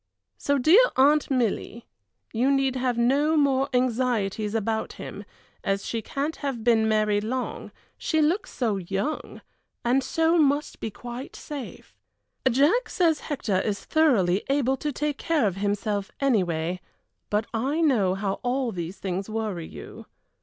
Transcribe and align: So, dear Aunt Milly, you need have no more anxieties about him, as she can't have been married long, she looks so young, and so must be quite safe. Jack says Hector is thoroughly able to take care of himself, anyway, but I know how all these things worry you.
So, 0.39 0.57
dear 0.57 0.83
Aunt 0.95 1.29
Milly, 1.29 1.85
you 2.33 2.49
need 2.49 2.75
have 2.75 2.97
no 2.97 3.37
more 3.37 3.69
anxieties 3.71 4.55
about 4.55 4.93
him, 4.93 5.25
as 5.63 5.85
she 5.85 6.01
can't 6.01 6.37
have 6.37 6.63
been 6.63 6.87
married 6.89 7.23
long, 7.23 7.71
she 7.99 8.19
looks 8.19 8.51
so 8.51 8.77
young, 8.77 9.41
and 9.85 10.03
so 10.03 10.39
must 10.39 10.79
be 10.79 10.89
quite 10.89 11.35
safe. 11.35 11.95
Jack 12.49 12.89
says 12.89 13.19
Hector 13.19 13.59
is 13.61 13.85
thoroughly 13.85 14.41
able 14.49 14.75
to 14.77 14.91
take 14.91 15.19
care 15.19 15.45
of 15.45 15.57
himself, 15.57 16.09
anyway, 16.19 16.79
but 17.29 17.45
I 17.53 17.79
know 17.79 18.15
how 18.15 18.39
all 18.41 18.71
these 18.71 18.97
things 18.97 19.29
worry 19.29 19.67
you. 19.67 20.07